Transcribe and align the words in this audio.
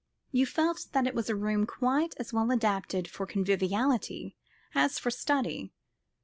You 0.31 0.47
felt 0.47 0.87
that 0.93 1.05
it 1.05 1.13
was 1.13 1.29
a 1.29 1.35
room 1.35 1.67
quite 1.67 2.15
as 2.17 2.33
well 2.33 2.49
adapted 2.49 3.07
for 3.07 3.27
conviviality 3.27 4.35
as 4.73 4.97
for 4.97 5.11
study. 5.11 5.73